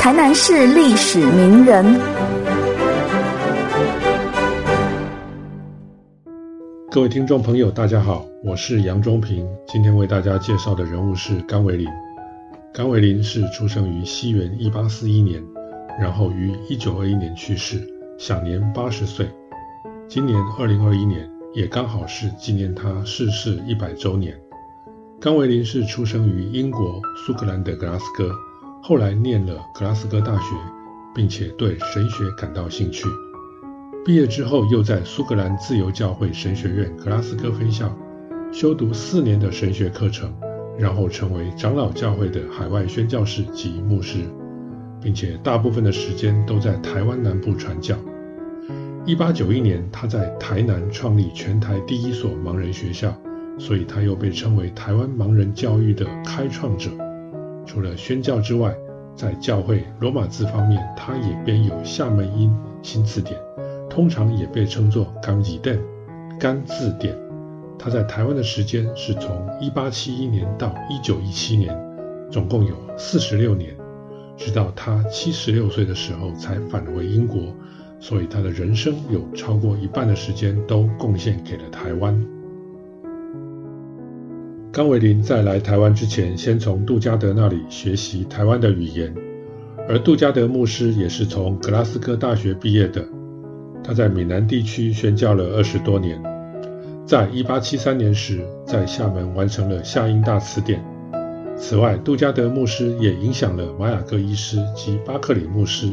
[0.00, 1.84] 台南市历史名人。
[6.90, 9.46] 各位听众朋友，大家好，我是杨忠平。
[9.68, 11.86] 今天为大家介绍的人物是甘维林。
[12.72, 15.44] 甘维林是出生于西元一八四一年，
[16.00, 17.86] 然后于一九二一年去世，
[18.18, 19.28] 享年八十岁。
[20.08, 24.34] 今年二零二一年也刚好是纪念他逝世一百周年。
[25.20, 28.32] 甘维林是出生于英国苏格兰的格拉斯哥，
[28.82, 30.56] 后来念了格拉斯哥大学，
[31.14, 33.06] 并且对神学感到兴趣。
[34.04, 37.94] 毕业之后，又在苏格兰自由教会神学院格拉斯哥分校
[38.52, 40.32] 修读四年的神学课程。
[40.78, 44.20] 然后成为长老教会的海外宣教士及牧师，
[44.98, 47.94] 并且大部分的时间都在台湾南部传教。
[49.04, 53.14] 一八九一年，他在台南创立全台第一所盲人学校，
[53.58, 56.90] 所以他又被称为台湾盲人教育的开创者。
[57.66, 58.74] 除了宣教之外，
[59.14, 62.52] 在教会罗马字方面，他也编有厦门音
[62.82, 63.38] 新字典，
[63.88, 65.78] 通常也被称作甘字典。
[66.38, 67.16] 甘字典。
[67.78, 69.30] 他在台湾的时间是从
[69.60, 71.74] 1871年到1917年，
[72.30, 73.74] 总共有46年，
[74.36, 77.40] 直到他76岁的时候才返回英国，
[77.98, 82.22] 所以他的人生有超过一半的时间都贡献给了台湾。
[84.72, 89.12] 甘维林在来台湾之前，先从杜加德那里学习台湾的语言，
[89.88, 93.04] 而杜加德牧师也是从格拉斯哥大学毕业的，
[93.82, 96.22] 他在闽南地区宣教了二十多年。
[97.04, 100.80] 在一八七三年时，在厦门完成了《夏英大词典》。
[101.56, 105.88] 此外，杜加德牧师也影响了马雅各医师及巴克里牧师，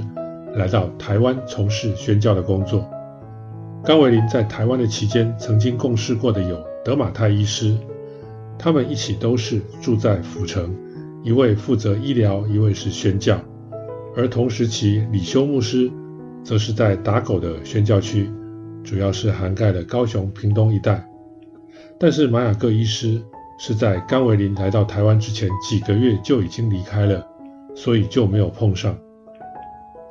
[0.53, 2.87] 来到台湾从事宣教的工作。
[3.83, 7.75] 甘维林在台湾的期间，曾经共事过的有德马泰医师，
[8.59, 10.75] 他们一起都是住在府城，
[11.23, 13.39] 一位负责医疗，一位是宣教。
[14.15, 15.91] 而同时期，李修牧师
[16.43, 18.29] 则是在打狗的宣教区。
[18.83, 21.05] 主要是涵盖了高雄、屏东一带，
[21.99, 23.21] 但是马雅各医师
[23.59, 27.27] 是在甘维林来到台湾之前几个月就已经离开了，
[27.75, 28.97] 所以就没有碰上。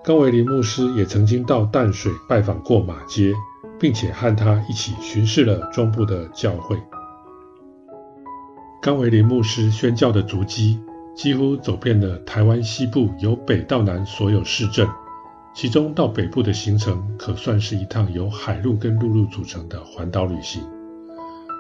[0.04, 3.32] 甘维林牧师也曾经到淡水拜访过马街，
[3.80, 6.76] 并且和他一起巡视了中部的教会。
[8.86, 10.78] 甘维林牧师宣教的足迹
[11.12, 14.86] 几乎走遍了台湾西部由北到南所有市镇。
[15.52, 20.62] 其中到北部的行程可算是一趟由海路跟陆路组成的环岛旅行。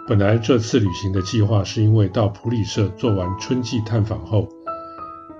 [0.06, 4.48] 本来这次旅行的计划是因为到普里社做完春季探访后，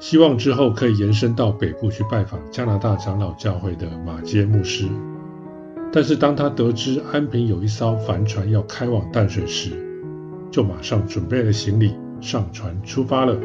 [0.00, 4.88] 希望之后可以延伸到北部去拜访加拿大长老教会的马街牧师。
[5.92, 9.95] 但是当他得知安平有一艘帆船要开往淡水时，
[10.50, 13.36] 就马上准备了行李上船出发了。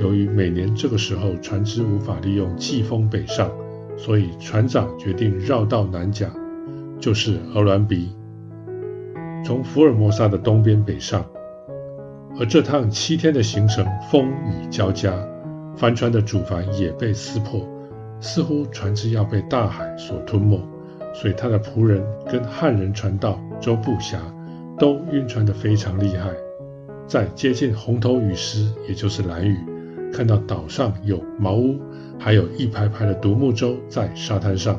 [0.00, 3.50] 由于每年这个时候船只无法利用季风北上。
[3.96, 6.26] 所以船长决定绕道南甲，
[6.98, 8.08] 就是鹅銮鼻，
[9.44, 11.22] 从福尔摩沙的东边北上。
[12.38, 15.12] 而这趟七天的行程风雨交加，
[15.76, 17.68] 帆船的主帆也被撕破，
[18.20, 20.58] 似乎船只要被大海所吞没。
[21.12, 24.18] 所以他的仆人跟汉人船道周布侠
[24.80, 26.32] 都晕船得非常厉害。
[27.06, 29.56] 在接近红头雨时，也就是蓝雨，
[30.12, 31.78] 看到岛上有茅屋。
[32.18, 34.78] 还有一排排的独木舟在沙滩上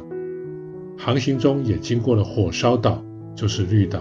[0.95, 3.03] 航行中，也经过了火烧岛，
[3.35, 3.99] 就是绿岛。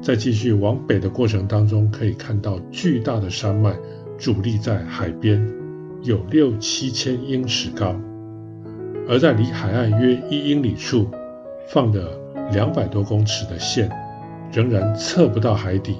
[0.00, 3.76] 在继续往北的过程当中，可以看到巨大的山脉
[4.16, 5.44] 伫立在海边，
[6.02, 7.96] 有六七千英尺高。
[9.08, 11.08] 而在离海岸约一英里处，
[11.68, 12.16] 放的
[12.52, 13.90] 两百多公尺的线，
[14.52, 15.96] 仍然测不到海底。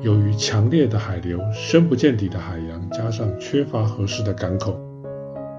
[0.00, 4.76] 由于强烈的海流、深不见底的海洋，加上缺乏合适的港口。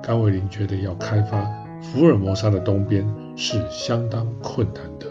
[0.01, 1.49] 甘维林觉得要开发
[1.81, 5.07] 福尔摩沙的东边是相当困难的。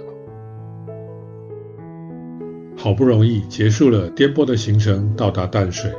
[2.76, 5.90] 好不容易结束了颠簸的行程，到达淡水，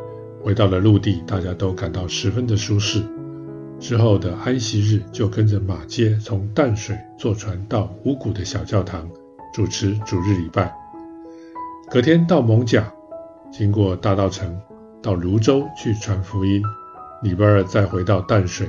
[0.44, 3.02] 回到了陆地，大家都感到十分的舒适。
[3.80, 9.10] 之后的安息日，就跟着马街从淡水坐船到五谷的小教堂
[9.54, 10.83] 主持主日礼拜。
[11.90, 12.92] 隔天到蒙甲，
[13.52, 14.60] 经过大道城，
[15.02, 16.64] 到泸州去传福音。
[17.22, 18.68] 礼拜二再回到淡水。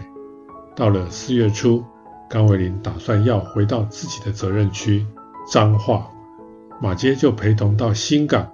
[0.77, 1.83] 到了四月初，
[2.29, 5.07] 甘伟林打算要回到自己的责任区
[5.51, 6.11] 彰化，
[6.81, 8.51] 马街就陪同到新港，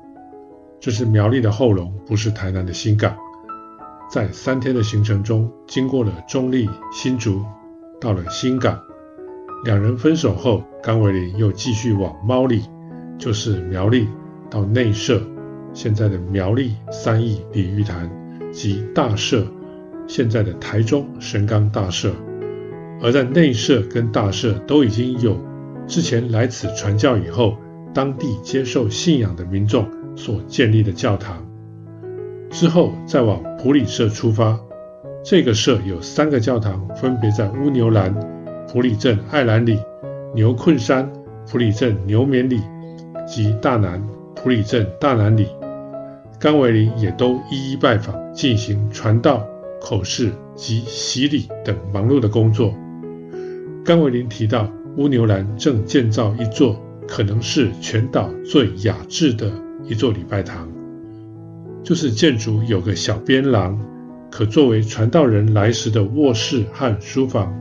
[0.79, 3.17] 这是苗栗的后龙，不是台南的新港。
[4.09, 7.45] 在三天的行程中，经过了中立、新竹，
[8.01, 8.79] 到了新港。
[9.65, 12.65] 两人分手后，甘伟林又继续往猫里，
[13.19, 14.09] 就是苗栗
[14.51, 15.23] 到内社，
[15.73, 18.11] 现在的苗栗三义鲤鱼潭
[18.53, 19.47] 及大社。
[20.07, 22.11] 现在的台中神冈大社
[23.01, 25.39] 而在内社跟大社都已经有
[25.87, 27.57] 之前来此传教以后，
[27.95, 31.47] 当地接受信仰的民众所建立的教堂。
[32.51, 34.59] 之后再往普里社出发，
[35.25, 38.13] 这个社有三个教堂，分别在乌牛兰、
[38.67, 39.79] 普里镇爱兰里、
[40.35, 41.09] 牛困山、
[41.49, 42.61] 普里镇牛眠里
[43.29, 44.03] 及大南
[44.43, 45.47] 普里镇大南里。
[46.39, 49.47] 甘维林也都一一拜访，进行传道、
[49.83, 52.75] 口试及洗礼等忙碌的工作。
[53.85, 54.67] 甘维林提到，
[54.97, 59.53] 乌牛兰正建造一座可能是全岛最雅致的
[59.85, 60.67] 一座礼拜堂，
[61.83, 63.79] 就是建筑有个小边廊，
[64.31, 67.55] 可作为传道人来时的卧室和书房。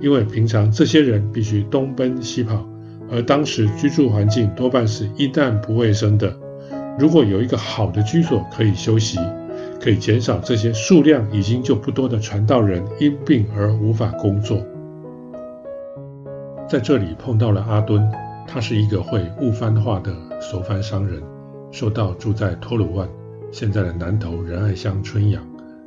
[0.00, 2.64] 因为平常这些人必须东奔西跑，
[3.10, 6.34] 而当时居住环境多半是一旦不卫生的。
[6.98, 9.18] 如果有一个好的居所可以休息，
[9.80, 14.60] 可以减少这些数量已经就不多的传道人因病而无法工作。
[16.68, 18.06] 在这里碰到了阿敦，
[18.46, 21.22] 他是一个会雾帆画的熟番商人，
[21.70, 23.08] 受到住在托鲁万
[23.50, 25.42] （现在的南投仁爱乡春阳）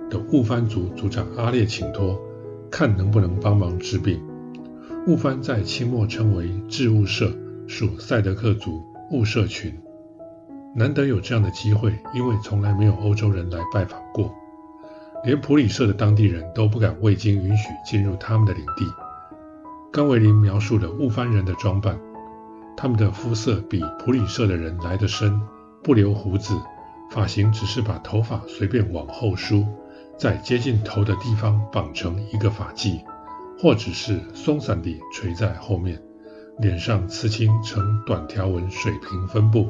[0.09, 2.17] 的雾帆族族长阿烈请托，
[2.71, 4.19] 看能不能帮忙治病。
[5.07, 7.33] 雾帆在清末称为治雾社，
[7.67, 9.75] 属赛德克族雾社群。
[10.75, 14.31] 难得有这样的机会，因为从来没有欧洲人来拜访过，
[15.25, 18.85] 连普里社的当地人都不敢未经允许进入他们的领地。
[19.91, 21.99] 甘维林描述了雾番人的装扮，
[22.77, 25.41] 他们的肤色比普里社的人来得深，
[25.81, 26.55] 不留胡子，
[27.09, 29.65] 发型只是把头发随便往后梳，
[30.15, 33.01] 在接近头的地方绑成一个发髻，
[33.61, 36.01] 或者是松散地垂在后面，
[36.57, 39.69] 脸上刺青呈短条纹水平分布。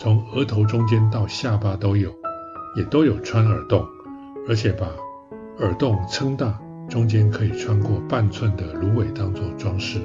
[0.00, 2.10] 从额头中间到下巴都有，
[2.74, 3.86] 也都有穿耳洞，
[4.48, 4.88] 而且把
[5.58, 6.58] 耳洞撑大，
[6.88, 10.00] 中间可以穿过半寸的芦苇当做装饰。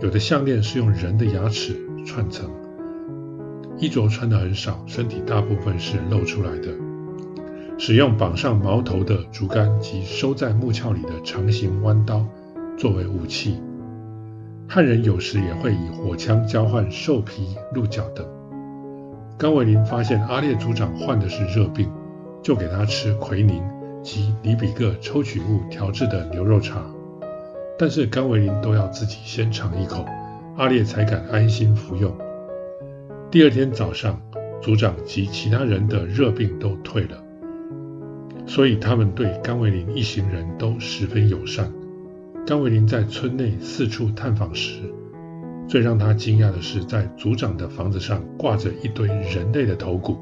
[0.00, 1.76] 有的项链是用人的牙齿
[2.06, 2.50] 串成。
[3.76, 6.85] 衣着穿的很少，身体大部分是露出来的。
[7.78, 12.26] 使用绑上矛头的竹竿及收在木鞘里的长形弯刀
[12.78, 13.60] 作为武器。
[14.66, 18.26] 汉人有时也会以火枪交换兽皮、鹿角等。
[19.38, 21.90] 甘维林发现阿列族长患的是热病，
[22.42, 23.62] 就给他吃奎宁
[24.02, 26.82] 及里比各抽取物调制的牛肉茶。
[27.78, 30.02] 但是甘维林都要自己先尝一口，
[30.56, 32.10] 阿列才敢安心服用。
[33.30, 34.18] 第二天早上，
[34.62, 37.22] 族长及其他人的热病都退了，
[38.46, 41.70] 所以他们对甘维林一行人都十分友善。
[42.46, 44.80] 甘维林在村内四处探访时，
[45.68, 50.16] 最让他惊讶的是，在族长的房子上挂着一堆人类的头骨，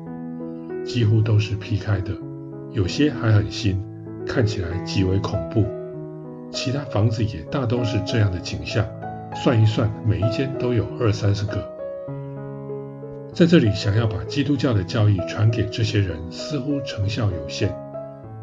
[0.84, 2.12] 几乎都是劈开的，
[2.72, 3.78] 有些还很新，
[4.26, 5.66] 看起来极为恐怖。
[6.50, 8.86] 其他房子也大都是这样的景象，
[9.34, 11.68] 算一算，每一间都有二三十个。
[13.34, 17.74] 在这里，想要把基督教的教义传给这些人，似乎成效有限，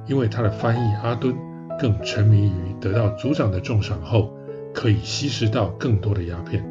[0.08, 1.36] 因为他的翻译阿敦
[1.80, 4.34] 更沉迷于得到族长的重赏后，
[4.74, 6.66] 可以吸食到更多的鸦片。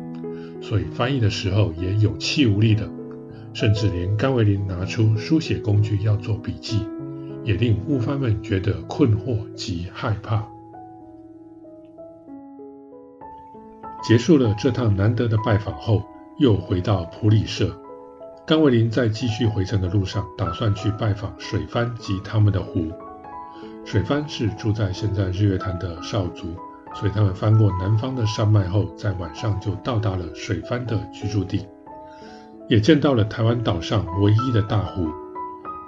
[0.62, 2.88] 所以翻译的时候也有气无力的，
[3.54, 6.86] 甚至连甘维林拿出书写工具要做笔记，
[7.44, 10.46] 也令悟番们觉得困惑及害怕。
[14.02, 16.02] 结束了这趟难得的拜访后，
[16.38, 17.74] 又回到普里社。
[18.46, 22.90] 甘维林在继续回程的路上，打算去拜访水番及他们的湖。
[23.90, 26.54] 水帆是住在现在日月潭的少族。
[26.94, 31.66] 所以他们翻过南方的山脉后，在晚上就到达了水帆的居住地，
[32.68, 35.08] 也见到了台湾岛上唯一的大湖。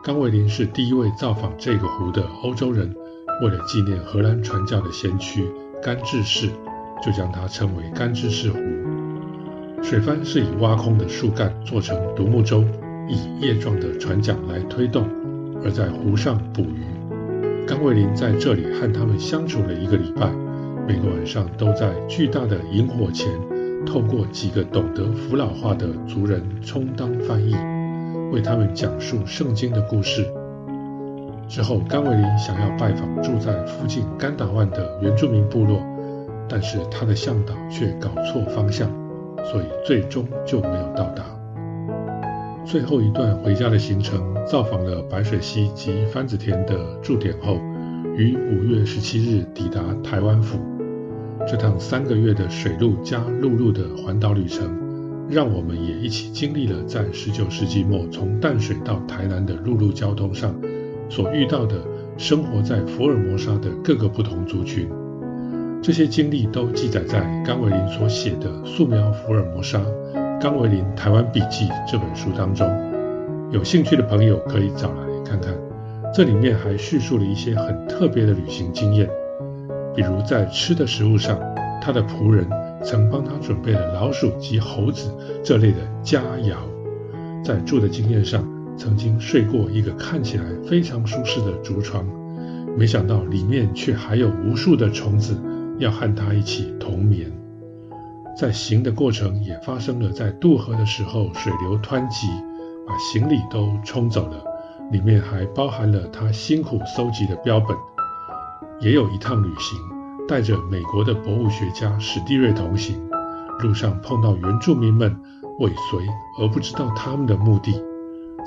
[0.03, 2.93] 冈维林是第一位造访这个湖的欧洲人，
[3.41, 5.49] 为了纪念荷兰传教的先驱
[5.81, 6.49] 甘志士，
[7.05, 8.59] 就将它称为甘志士湖。
[9.81, 12.65] 水帆是以挖空的树干做成独木舟，
[13.09, 15.09] 以叶状的船桨来推动，
[15.65, 16.92] 而在湖上捕鱼。
[17.66, 20.31] 冈维林在这里和他们相处了一个礼拜。
[20.87, 23.28] 每个晚上都在巨大的萤火前，
[23.87, 27.54] 透过几个懂得福老话的族人充当翻译，
[28.33, 30.26] 为他们讲述圣经的故事。
[31.49, 35.78] 之后，甘维林想要拜访住在附近甘达万的原住民部落，
[36.49, 38.90] 但是他的向导却搞错方向，
[39.45, 41.23] 所以最终就没有到达。
[42.64, 47.59] 最后一段回家的行程，造访了白水溪及番子田的驻点后，
[48.16, 50.59] 于五月十七日抵达台湾府。
[51.47, 54.71] 这趟三个月的水路加陆路的环岛旅程，
[55.28, 60.54] 让我们也一起经历了在十九世纪末从淡水到台南的陆路交通上
[61.09, 61.85] 所遇到的
[62.16, 64.88] 生活在福尔摩沙的各个不同族群。
[65.83, 69.85] 这些经历都记载在甘维林所写的《素描福尔摩沙：
[70.43, 72.69] 甘维林台湾笔记》这本书当中。
[73.53, 75.55] 有兴趣的朋友可以找来看看。
[76.13, 79.09] 这里面还叙述了一些很特别的旅行经验，
[79.95, 81.39] 比如在吃的食物上，
[81.81, 82.45] 他的仆人
[82.83, 86.57] 曾帮他准备了老鼠及猴子这类的佳肴；
[87.45, 88.45] 在住的经验上，
[88.77, 92.05] 曾经睡过一个看起来非常舒适的竹床。
[92.77, 95.41] 没想到里面却还有无数的虫子
[95.79, 97.31] 要和他一起同眠。
[98.37, 102.29] 在行的过程也发生了，在渡河的时候水流湍急，
[102.87, 104.43] 把行李都冲走了，
[104.91, 107.77] 里面还包含了他辛苦搜集的标本。
[108.81, 109.79] 也有一趟旅行，
[110.27, 112.97] 带着美国的博物学家史蒂瑞同行，
[113.61, 115.15] 路上碰到原住民们
[115.61, 116.07] 尾随
[116.41, 117.73] 而不知道他们的目的，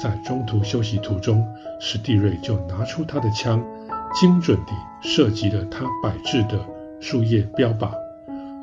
[0.02, 1.46] 在中途休息途中，
[1.80, 3.64] 史蒂瑞就拿出他的枪。
[4.18, 6.66] 精准地射击了他摆置的
[7.02, 7.92] 树叶标靶，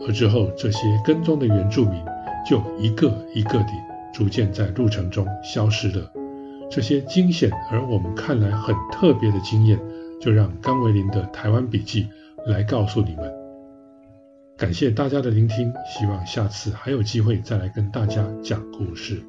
[0.06, 2.02] 而之后这些跟踪的原住民
[2.49, 3.73] 就一个一个地
[4.12, 6.11] 逐渐在路程中消失了。
[6.71, 9.78] 这些惊险而我们看来很特别的经验，
[10.21, 12.09] 就让甘维林的台湾笔记
[12.47, 13.32] 来告诉你们。
[14.56, 19.23] 感谢大家的聆听，希望下次还有机会再来跟大家讲故事。